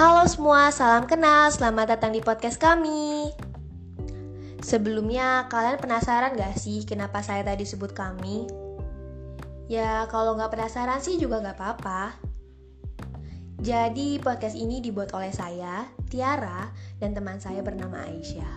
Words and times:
Halo 0.00 0.24
semua, 0.24 0.72
salam 0.72 1.04
kenal, 1.04 1.52
selamat 1.52 1.92
datang 1.92 2.16
di 2.16 2.24
podcast 2.24 2.56
kami 2.56 3.36
Sebelumnya, 4.64 5.44
kalian 5.52 5.76
penasaran 5.76 6.40
gak 6.40 6.56
sih 6.56 6.88
kenapa 6.88 7.20
saya 7.20 7.44
tadi 7.44 7.68
sebut 7.68 7.92
kami? 7.92 8.48
Ya, 9.68 10.08
kalau 10.08 10.40
gak 10.40 10.56
penasaran 10.56 11.04
sih 11.04 11.20
juga 11.20 11.44
gak 11.44 11.60
apa-apa 11.60 12.16
Jadi, 13.60 14.16
podcast 14.24 14.56
ini 14.56 14.80
dibuat 14.80 15.12
oleh 15.12 15.36
saya, 15.36 15.84
Tiara, 16.08 16.72
dan 16.96 17.12
teman 17.12 17.36
saya 17.36 17.60
bernama 17.60 18.00
Aisyah 18.00 18.56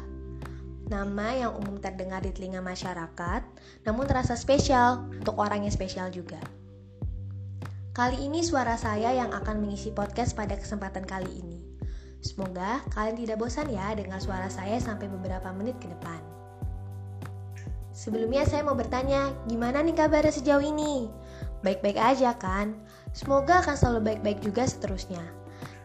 Nama 0.87 1.27
yang 1.43 1.59
umum 1.59 1.75
terdengar 1.83 2.23
di 2.23 2.31
telinga 2.31 2.63
masyarakat, 2.63 3.43
namun 3.83 4.07
terasa 4.07 4.39
spesial 4.39 5.11
untuk 5.11 5.35
orang 5.35 5.67
yang 5.67 5.75
spesial 5.75 6.07
juga. 6.07 6.39
Kali 7.93 8.25
ini 8.25 8.41
suara 8.41 8.73
saya 8.73 9.13
yang 9.13 9.29
akan 9.29 9.61
mengisi 9.61 9.93
podcast 9.93 10.33
pada 10.33 10.57
kesempatan 10.57 11.05
kali 11.05 11.29
ini. 11.29 11.61
Semoga 12.25 12.81
kalian 12.89 13.21
tidak 13.21 13.37
bosan 13.37 13.69
ya 13.69 13.93
dengar 13.93 14.17
suara 14.17 14.49
saya 14.49 14.81
sampai 14.81 15.05
beberapa 15.05 15.53
menit 15.53 15.77
ke 15.77 15.85
depan. 15.85 16.17
Sebelumnya 17.93 18.49
saya 18.49 18.65
mau 18.65 18.73
bertanya, 18.73 19.29
gimana 19.45 19.85
nih 19.85 19.93
kabarnya 19.93 20.33
sejauh 20.33 20.65
ini? 20.65 21.05
Baik-baik 21.61 22.01
aja 22.01 22.33
kan? 22.33 22.73
Semoga 23.13 23.61
akan 23.61 23.77
selalu 23.77 24.09
baik-baik 24.09 24.41
juga 24.41 24.65
seterusnya. 24.65 25.21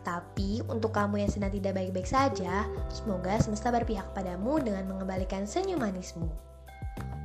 Tapi 0.01 0.65
untuk 0.65 0.97
kamu 0.97 1.29
yang 1.29 1.29
sedang 1.29 1.52
tidak 1.52 1.77
baik-baik 1.77 2.09
saja, 2.09 2.65
semoga 2.88 3.37
semesta 3.37 3.69
berpihak 3.69 4.16
padamu 4.16 4.57
dengan 4.57 4.88
mengembalikan 4.88 5.45
senyum 5.45 5.85
manismu. 5.85 6.33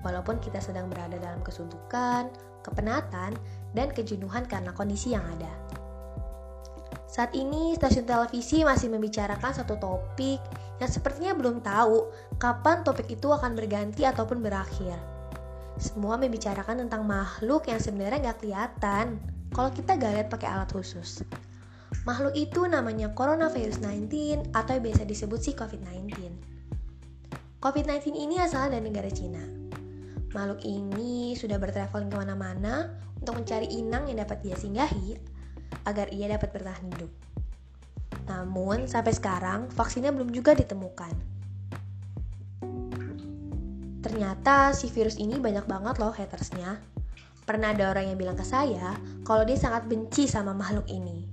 Walaupun 0.04 0.44
kita 0.44 0.60
sedang 0.60 0.92
berada 0.92 1.16
dalam 1.24 1.40
kesuntukan, 1.40 2.28
kepenatan, 2.68 3.40
dan 3.74 3.92
kejenuhan 3.92 4.46
karena 4.46 4.72
kondisi 4.74 5.14
yang 5.14 5.26
ada. 5.38 5.50
Saat 7.14 7.38
ini 7.38 7.78
stasiun 7.78 8.10
televisi 8.10 8.66
masih 8.66 8.90
membicarakan 8.90 9.54
satu 9.54 9.78
topik 9.78 10.42
yang 10.82 10.90
sepertinya 10.90 11.38
belum 11.38 11.62
tahu 11.62 12.10
kapan 12.42 12.82
topik 12.82 13.06
itu 13.06 13.30
akan 13.30 13.54
berganti 13.54 14.02
ataupun 14.02 14.42
berakhir. 14.42 14.98
Semua 15.78 16.18
membicarakan 16.18 16.86
tentang 16.86 17.06
makhluk 17.06 17.70
yang 17.70 17.78
sebenarnya 17.78 18.30
nggak 18.30 18.40
kelihatan 18.42 19.22
kalau 19.54 19.70
kita 19.70 19.94
gak 19.94 20.14
lihat 20.18 20.28
pakai 20.34 20.50
alat 20.50 20.74
khusus. 20.74 21.22
Makhluk 22.10 22.34
itu 22.34 22.66
namanya 22.66 23.14
coronavirus 23.14 23.78
19 23.86 24.50
atau 24.50 24.76
biasa 24.82 25.06
disebut 25.06 25.40
si 25.40 25.52
COVID-19. 25.54 26.10
COVID-19 27.62 28.18
ini 28.18 28.42
asal 28.42 28.74
dari 28.74 28.90
negara 28.90 29.08
Cina. 29.14 29.40
Makhluk 30.34 30.66
ini 30.66 31.38
sudah 31.38 31.62
bertraveling 31.62 32.10
ke 32.10 32.18
mana-mana 32.18 32.90
untuk 33.24 33.40
mencari 33.40 33.72
inang 33.72 34.12
yang 34.12 34.20
dapat 34.20 34.44
dia 34.44 34.60
singgahi 34.60 35.16
agar 35.88 36.12
ia 36.12 36.28
dapat 36.28 36.52
bertahan 36.52 36.84
hidup. 36.92 37.12
Namun, 38.28 38.84
sampai 38.92 39.16
sekarang 39.16 39.72
vaksinnya 39.72 40.12
belum 40.12 40.36
juga 40.36 40.52
ditemukan. 40.52 41.32
Ternyata 44.04 44.76
si 44.76 44.92
virus 44.92 45.16
ini 45.16 45.40
banyak 45.40 45.64
banget 45.64 45.96
loh 46.04 46.12
hatersnya. 46.12 46.84
Pernah 47.48 47.72
ada 47.72 47.96
orang 47.96 48.12
yang 48.12 48.20
bilang 48.20 48.36
ke 48.36 48.44
saya 48.44 48.96
kalau 49.24 49.48
dia 49.48 49.56
sangat 49.56 49.88
benci 49.88 50.28
sama 50.28 50.52
makhluk 50.52 50.88
ini. 50.92 51.24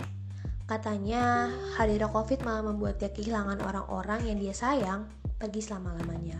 Katanya, 0.71 1.51
hadirnya 1.75 2.07
COVID 2.07 2.47
malah 2.47 2.63
membuat 2.71 3.03
dia 3.03 3.11
kehilangan 3.11 3.59
orang-orang 3.67 4.31
yang 4.31 4.39
dia 4.39 4.55
sayang 4.55 5.03
pergi 5.35 5.59
selama-lamanya. 5.59 6.39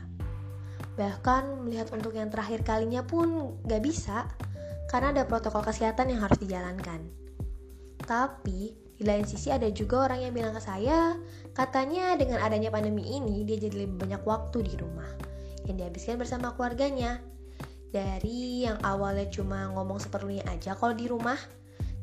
Bahkan 0.95 1.67
melihat 1.67 1.91
untuk 1.91 2.15
yang 2.15 2.31
terakhir 2.31 2.63
kalinya 2.63 3.03
pun 3.03 3.59
gak 3.67 3.83
bisa, 3.83 4.23
karena 4.91 5.15
ada 5.15 5.23
protokol 5.23 5.63
kesehatan 5.63 6.11
yang 6.11 6.19
harus 6.19 6.35
dijalankan. 6.43 6.99
Tapi, 8.03 8.75
di 8.99 9.03
lain 9.07 9.23
sisi 9.23 9.47
ada 9.47 9.71
juga 9.71 10.11
orang 10.11 10.27
yang 10.27 10.33
bilang 10.35 10.51
ke 10.51 10.61
saya, 10.61 11.15
katanya 11.55 12.19
dengan 12.19 12.43
adanya 12.43 12.67
pandemi 12.67 13.07
ini 13.07 13.47
dia 13.47 13.55
jadi 13.55 13.87
lebih 13.87 14.03
banyak 14.03 14.21
waktu 14.27 14.67
di 14.67 14.75
rumah 14.75 15.07
yang 15.65 15.79
dihabiskan 15.79 16.19
bersama 16.19 16.51
keluarganya. 16.59 17.23
Dari 17.91 18.67
yang 18.67 18.79
awalnya 18.83 19.27
cuma 19.31 19.71
ngomong 19.71 19.99
seperlunya 19.99 20.43
aja 20.51 20.75
kalau 20.75 20.91
di 20.91 21.07
rumah, 21.07 21.39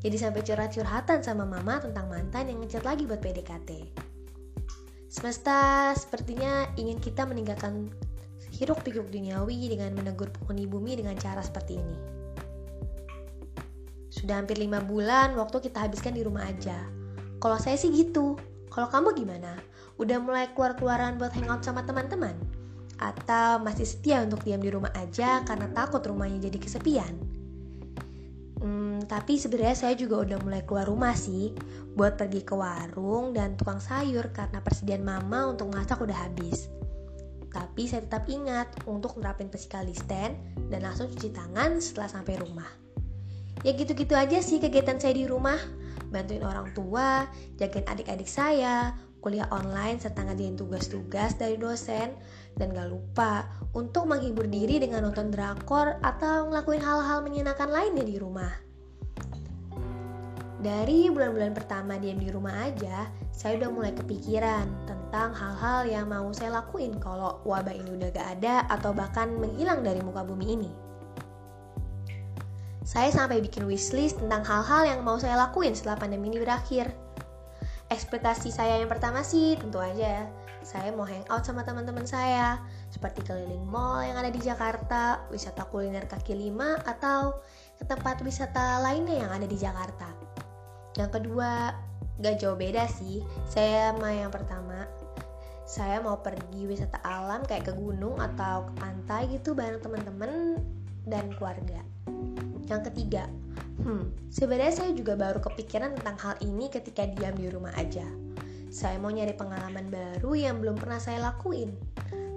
jadi 0.00 0.16
sampai 0.16 0.44
curhat-curhatan 0.44 1.20
sama 1.20 1.44
mama 1.44 1.80
tentang 1.80 2.08
mantan 2.08 2.48
yang 2.48 2.60
ngechat 2.64 2.84
lagi 2.88 3.04
buat 3.04 3.20
PDKT. 3.20 3.88
Semesta 5.08 5.92
sepertinya 5.96 6.68
ingin 6.76 7.00
kita 7.00 7.24
meninggalkan 7.24 7.88
hiruk 8.52 8.84
pikuk 8.84 9.08
duniawi 9.08 9.72
dengan 9.72 9.96
menegur 9.96 10.28
penghuni 10.28 10.68
bumi 10.68 11.00
dengan 11.00 11.16
cara 11.16 11.40
seperti 11.40 11.80
ini. 11.80 11.96
Sudah 14.18 14.42
hampir 14.42 14.58
lima 14.58 14.82
bulan 14.82 15.38
waktu 15.38 15.70
kita 15.70 15.86
habiskan 15.86 16.18
di 16.18 16.26
rumah 16.26 16.42
aja. 16.42 16.74
Kalau 17.38 17.58
saya 17.62 17.78
sih 17.78 17.94
gitu. 17.94 18.34
Kalau 18.68 18.90
kamu 18.90 19.14
gimana? 19.14 19.54
Udah 20.02 20.18
mulai 20.18 20.50
keluar-keluaran 20.52 21.22
buat 21.22 21.30
hangout 21.38 21.62
sama 21.62 21.86
teman-teman? 21.86 22.34
Atau 22.98 23.62
masih 23.62 23.86
setia 23.86 24.26
untuk 24.26 24.42
diam 24.42 24.58
di 24.58 24.74
rumah 24.74 24.90
aja 24.98 25.46
karena 25.46 25.70
takut 25.70 26.02
rumahnya 26.02 26.50
jadi 26.50 26.58
kesepian? 26.58 27.38
tapi 29.08 29.40
sebenarnya 29.40 29.74
saya 29.74 29.94
juga 29.96 30.20
udah 30.20 30.38
mulai 30.44 30.62
keluar 30.68 30.84
rumah 30.84 31.16
sih 31.16 31.56
buat 31.96 32.20
pergi 32.20 32.44
ke 32.44 32.52
warung 32.52 33.32
dan 33.32 33.56
tukang 33.56 33.80
sayur 33.80 34.28
karena 34.36 34.60
persediaan 34.60 35.02
mama 35.02 35.48
untuk 35.48 35.72
masak 35.72 36.04
udah 36.04 36.14
habis. 36.28 36.68
Tapi 37.48 37.88
saya 37.88 38.04
tetap 38.04 38.28
ingat 38.28 38.68
untuk 38.84 39.16
nerapin 39.16 39.48
physical 39.48 39.88
distance 39.88 40.36
dan 40.68 40.84
langsung 40.84 41.08
cuci 41.08 41.32
tangan 41.32 41.80
setelah 41.80 42.12
sampai 42.12 42.36
rumah. 42.36 42.68
Ya 43.66 43.74
gitu-gitu 43.74 44.14
aja 44.14 44.38
sih 44.38 44.62
kegiatan 44.62 45.02
saya 45.02 45.14
di 45.18 45.26
rumah. 45.26 45.58
Bantuin 46.08 46.40
orang 46.46 46.72
tua, 46.72 47.26
jagain 47.60 47.84
adik-adik 47.84 48.30
saya, 48.30 48.96
kuliah 49.18 49.50
online 49.50 49.98
serta 49.98 50.24
ngadain 50.24 50.56
tugas-tugas 50.56 51.36
dari 51.36 51.58
dosen, 51.58 52.14
dan 52.56 52.72
gak 52.72 52.88
lupa 52.88 53.44
untuk 53.74 54.08
menghibur 54.08 54.46
diri 54.48 54.80
dengan 54.80 55.04
nonton 55.10 55.28
drakor 55.28 55.98
atau 56.00 56.48
ngelakuin 56.48 56.80
hal-hal 56.80 57.20
menyenangkan 57.20 57.68
lainnya 57.68 58.06
di 58.06 58.16
rumah. 58.16 58.50
Dari 60.58 61.06
bulan-bulan 61.06 61.54
pertama 61.54 62.02
diam 62.02 62.18
di 62.18 62.34
rumah 62.34 62.66
aja, 62.66 63.06
saya 63.30 63.62
udah 63.62 63.70
mulai 63.70 63.94
kepikiran 63.94 64.66
tentang 64.90 65.30
hal-hal 65.30 65.86
yang 65.86 66.10
mau 66.10 66.26
saya 66.34 66.58
lakuin 66.58 66.98
kalau 66.98 67.38
wabah 67.46 67.70
ini 67.70 67.94
udah 67.94 68.10
gak 68.10 68.28
ada 68.40 68.66
atau 68.66 68.90
bahkan 68.90 69.38
menghilang 69.38 69.86
dari 69.86 70.02
muka 70.02 70.26
bumi 70.26 70.46
ini. 70.58 70.87
Saya 72.88 73.12
sampai 73.12 73.44
bikin 73.44 73.68
wishlist 73.68 74.16
tentang 74.16 74.40
hal-hal 74.48 74.88
yang 74.88 75.04
mau 75.04 75.20
saya 75.20 75.36
lakuin 75.36 75.76
setelah 75.76 76.00
pandemi 76.00 76.32
ini 76.32 76.40
berakhir. 76.40 76.88
Ekspektasi 77.92 78.48
saya 78.48 78.80
yang 78.80 78.88
pertama 78.88 79.20
sih 79.20 79.60
tentu 79.60 79.76
aja 79.76 80.24
saya 80.68 80.92
mau 80.92 81.08
hangout 81.08 81.48
sama 81.48 81.64
teman-teman 81.64 82.04
saya, 82.04 82.60
seperti 82.92 83.24
keliling 83.24 83.62
mall 83.64 84.04
yang 84.04 84.18
ada 84.18 84.28
di 84.28 84.36
Jakarta, 84.42 85.22
wisata 85.32 85.64
kuliner 85.70 86.04
kaki 86.04 86.34
lima, 86.36 86.76
atau 86.84 87.40
ke 87.78 87.88
tempat 87.88 88.20
wisata 88.20 88.82
lainnya 88.82 89.22
yang 89.22 89.32
ada 89.32 89.46
di 89.46 89.56
Jakarta. 89.56 90.12
Yang 90.98 91.10
kedua, 91.20 91.72
gak 92.20 92.36
jauh 92.42 92.58
beda 92.58 92.84
sih. 92.90 93.22
Saya 93.46 93.94
sama 93.94 94.10
yang 94.12 94.28
pertama, 94.28 94.84
saya 95.64 96.02
mau 96.02 96.20
pergi 96.20 96.66
wisata 96.68 97.00
alam 97.06 97.46
kayak 97.46 97.70
ke 97.70 97.72
gunung 97.72 98.18
atau 98.18 98.66
ke 98.68 98.72
pantai 98.76 99.30
gitu 99.30 99.56
bareng 99.56 99.80
teman-teman 99.80 100.60
dan 101.06 101.32
keluarga. 101.38 101.80
Yang 102.68 102.92
ketiga, 102.92 103.24
hmm, 103.80 104.28
sebenarnya 104.28 104.74
saya 104.84 104.92
juga 104.92 105.16
baru 105.16 105.40
kepikiran 105.40 105.96
tentang 105.96 106.16
hal 106.20 106.34
ini 106.44 106.68
ketika 106.68 107.08
diam 107.08 107.34
di 107.34 107.48
rumah 107.48 107.72
aja. 107.80 108.04
Saya 108.68 109.00
mau 109.00 109.08
nyari 109.08 109.32
pengalaman 109.32 109.88
baru 109.88 110.36
yang 110.36 110.60
belum 110.60 110.76
pernah 110.76 111.00
saya 111.00 111.24
lakuin. 111.32 111.72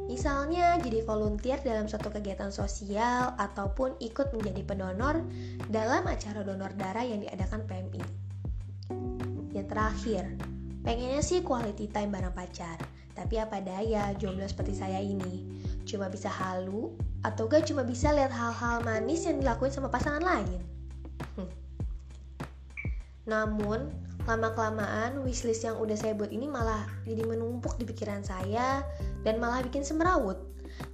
Misalnya 0.07 0.75
jadi 0.79 1.07
volunteer 1.07 1.59
dalam 1.63 1.87
suatu 1.87 2.11
kegiatan 2.11 2.51
sosial 2.51 3.31
ataupun 3.39 3.95
ikut 4.03 4.35
menjadi 4.35 4.63
pendonor 4.63 5.23
dalam 5.71 6.03
acara 6.03 6.43
donor 6.43 6.71
darah 6.75 7.03
yang 7.03 7.23
diadakan 7.23 7.63
PMI. 7.67 8.03
Yang 9.55 9.67
terakhir, 9.71 10.23
pengennya 10.83 11.23
sih 11.23 11.39
quality 11.43 11.91
time 11.91 12.11
bareng 12.11 12.35
pacar. 12.35 12.79
Tapi 13.11 13.39
apa 13.39 13.59
daya, 13.59 14.15
jomblo 14.15 14.47
seperti 14.47 14.75
saya 14.75 14.99
ini. 14.99 15.47
Cuma 15.83 16.07
bisa 16.07 16.31
halu, 16.31 16.95
atau 17.21 17.45
gak 17.45 17.69
cuma 17.69 17.85
bisa 17.85 18.09
lihat 18.13 18.33
hal-hal 18.33 18.81
manis 18.81 19.25
yang 19.29 19.37
dilakuin 19.41 19.73
sama 19.73 19.89
pasangan 19.89 20.21
lain. 20.21 20.61
Hmm. 21.37 21.49
Namun, 23.29 23.93
lama-kelamaan 24.25 25.21
wishlist 25.25 25.65
yang 25.65 25.77
udah 25.81 25.97
saya 25.97 26.13
buat 26.13 26.29
ini 26.29 26.45
malah 26.45 26.85
jadi 27.05 27.25
menumpuk 27.25 27.77
di 27.81 27.85
pikiran 27.89 28.21
saya 28.21 28.85
dan 29.25 29.41
malah 29.41 29.65
bikin 29.65 29.81
semerawut 29.81 30.37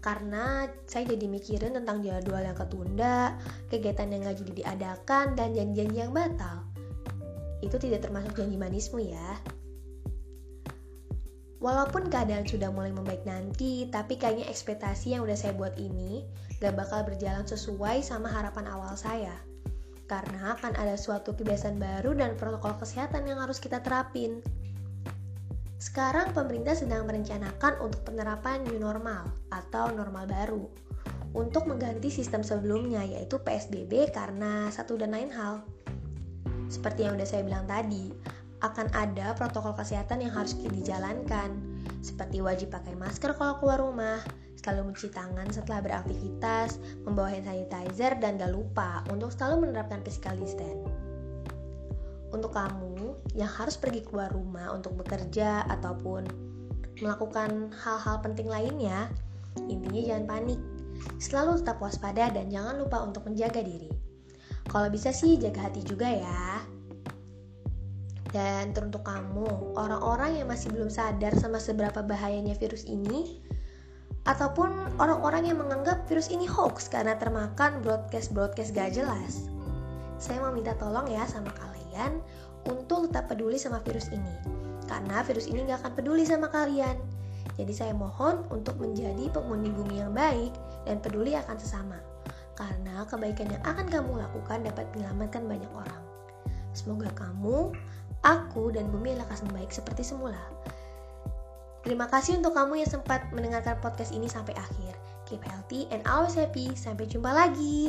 karena 0.03 0.67
saya 0.87 1.15
jadi 1.15 1.27
mikirin 1.31 1.75
tentang 1.79 2.03
jadwal 2.03 2.43
yang 2.43 2.57
ketunda, 2.57 3.35
kegiatan 3.71 4.11
yang 4.11 4.27
gak 4.27 4.39
jadi 4.43 4.53
diadakan, 4.63 5.25
dan 5.37 5.55
janji-janji 5.55 5.97
yang 6.03 6.11
batal 6.11 6.67
itu 7.61 7.77
tidak 7.81 8.05
termasuk 8.05 8.37
janji 8.37 8.57
manismu 8.57 9.01
ya. 9.01 9.29
Walaupun 11.57 12.13
keadaan 12.13 12.45
sudah 12.45 12.69
mulai 12.69 12.93
membaik 12.93 13.25
nanti, 13.25 13.89
tapi 13.89 14.13
kayaknya 14.13 14.45
ekspektasi 14.45 15.17
yang 15.17 15.25
udah 15.25 15.33
saya 15.33 15.57
buat 15.57 15.73
ini 15.81 16.21
gak 16.61 16.77
bakal 16.77 17.01
berjalan 17.01 17.45
sesuai 17.49 18.05
sama 18.05 18.29
harapan 18.29 18.69
awal 18.69 18.93
saya. 18.93 19.33
Karena 20.05 20.53
akan 20.53 20.77
ada 20.77 20.93
suatu 20.93 21.33
kebiasaan 21.33 21.81
baru 21.81 22.13
dan 22.13 22.37
protokol 22.37 22.77
kesehatan 22.77 23.25
yang 23.25 23.41
harus 23.41 23.57
kita 23.57 23.81
terapin. 23.81 24.39
Sekarang 25.81 26.33
pemerintah 26.33 26.77
sedang 26.77 27.09
merencanakan 27.09 27.81
untuk 27.81 28.05
penerapan 28.05 28.61
new 28.65 28.77
normal 28.77 29.29
atau 29.49 29.89
normal 29.93 30.29
baru 30.29 30.65
untuk 31.37 31.69
mengganti 31.69 32.09
sistem 32.09 32.41
sebelumnya 32.41 33.05
yaitu 33.05 33.37
PSBB 33.41 34.09
karena 34.13 34.69
satu 34.73 34.97
dan 34.97 35.13
lain 35.13 35.29
hal. 35.33 35.61
Seperti 36.69 37.05
yang 37.05 37.17
udah 37.17 37.27
saya 37.29 37.45
bilang 37.45 37.69
tadi, 37.69 38.09
akan 38.65 38.89
ada 38.97 39.37
protokol 39.37 39.77
kesehatan 39.77 40.25
yang 40.25 40.33
harus 40.33 40.57
dijalankan, 40.57 41.53
seperti 42.01 42.41
wajib 42.41 42.73
pakai 42.73 42.97
masker 42.97 43.37
kalau 43.37 43.61
keluar 43.61 43.77
rumah, 43.81 44.17
selalu 44.57 44.91
mencuci 44.91 45.13
tangan 45.13 45.47
setelah 45.53 45.79
beraktivitas, 45.85 46.81
membawa 47.05 47.31
hand 47.31 47.45
sanitizer, 47.45 48.17
dan 48.17 48.41
gak 48.41 48.51
lupa 48.51 49.05
untuk 49.13 49.29
selalu 49.29 49.69
menerapkan 49.69 50.01
physical 50.01 50.33
distance. 50.35 50.83
Untuk 52.33 52.51
kamu 52.51 53.15
yang 53.39 53.47
harus 53.47 53.79
pergi 53.79 54.03
keluar 54.03 54.33
rumah 54.33 54.75
untuk 54.75 54.99
bekerja 54.99 55.63
ataupun 55.71 56.27
melakukan 56.99 57.71
hal-hal 57.77 58.19
penting 58.19 58.49
lainnya, 58.49 59.07
intinya 59.69 60.01
jangan 60.01 60.25
panik. 60.27 60.59
Selalu 61.21 61.61
tetap 61.61 61.77
waspada 61.79 62.33
dan 62.33 62.49
jangan 62.49 62.81
lupa 62.81 62.99
untuk 63.05 63.23
menjaga 63.29 63.61
diri. 63.61 63.87
Kalau 64.67 64.91
bisa 64.91 65.15
sih 65.15 65.39
jaga 65.39 65.71
hati 65.71 65.85
juga 65.85 66.09
ya. 66.09 66.76
Dan 68.35 68.75
teruntuk 68.75 69.07
kamu, 69.07 69.75
orang-orang 69.79 70.43
yang 70.43 70.51
masih 70.51 70.67
belum 70.75 70.91
sadar 70.91 71.31
sama 71.39 71.63
seberapa 71.63 72.03
bahayanya 72.03 72.59
virus 72.59 72.83
ini, 72.83 73.39
ataupun 74.27 74.99
orang-orang 74.99 75.47
yang 75.47 75.63
menganggap 75.63 76.03
virus 76.11 76.27
ini 76.27 76.43
hoax 76.43 76.91
karena 76.91 77.15
termakan 77.15 77.79
broadcast-broadcast 77.79 78.75
gak 78.75 78.91
jelas. 78.91 79.47
Saya 80.19 80.43
mau 80.43 80.51
minta 80.51 80.75
tolong 80.75 81.07
ya 81.07 81.23
sama 81.23 81.55
kalian 81.55 82.19
untuk 82.67 83.07
tetap 83.07 83.31
peduli 83.31 83.55
sama 83.55 83.79
virus 83.87 84.11
ini, 84.11 84.35
karena 84.91 85.23
virus 85.23 85.47
ini 85.47 85.63
gak 85.63 85.87
akan 85.87 85.93
peduli 85.95 86.27
sama 86.27 86.51
kalian. 86.51 86.99
Jadi 87.55 87.71
saya 87.71 87.95
mohon 87.95 88.43
untuk 88.51 88.75
menjadi 88.77 89.31
penghuni 89.31 89.71
bumi 89.71 90.03
yang 90.03 90.11
baik 90.11 90.51
dan 90.83 90.99
peduli 90.99 91.31
akan 91.31 91.55
sesama, 91.55 91.95
karena 92.59 93.07
kebaikan 93.07 93.47
yang 93.47 93.63
akan 93.63 93.87
kamu 93.87 94.19
lakukan 94.19 94.67
dapat 94.67 94.85
menyelamatkan 94.91 95.47
banyak 95.47 95.71
orang. 95.71 96.03
Semoga 96.75 97.09
kamu 97.15 97.71
aku 98.25 98.73
dan 98.73 98.89
bumi 98.89 99.17
lekas 99.17 99.43
membaik 99.45 99.69
seperti 99.69 100.01
semula. 100.05 100.39
Terima 101.87 102.09
kasih 102.11 102.43
untuk 102.43 102.51
kamu 102.51 102.83
yang 102.83 102.91
sempat 102.91 103.23
mendengarkan 103.31 103.79
podcast 103.79 104.11
ini 104.11 104.27
sampai 104.27 104.51
akhir. 104.59 104.91
Keep 105.23 105.43
healthy 105.43 105.87
and 105.91 106.03
always 106.03 106.35
happy. 106.35 106.75
Sampai 106.75 107.07
jumpa 107.07 107.31
lagi. 107.31 107.87